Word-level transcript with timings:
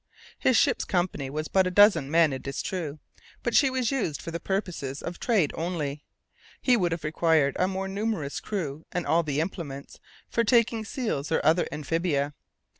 His 0.39 0.57
ship's 0.57 0.83
company 0.83 1.29
was 1.29 1.47
but 1.47 1.67
a 1.67 1.69
dozen 1.69 2.09
men, 2.09 2.33
it 2.33 2.47
is 2.47 2.63
true, 2.63 2.97
but 3.43 3.55
she 3.55 3.69
was 3.69 3.91
used 3.91 4.19
for 4.19 4.31
the 4.31 4.39
purposes 4.39 5.03
of 5.03 5.19
trade 5.19 5.51
only; 5.55 6.03
he 6.59 6.75
would 6.75 6.91
have 6.91 7.03
required 7.03 7.55
a 7.59 7.67
more 7.67 7.87
numerous 7.87 8.39
crew, 8.39 8.83
and 8.91 9.05
all 9.05 9.21
the 9.21 9.39
implements, 9.39 9.99
for 10.27 10.43
taking 10.43 10.83
seals 10.85 11.29
and 11.29 11.39
other 11.41 11.67
amphibia. 11.71 12.33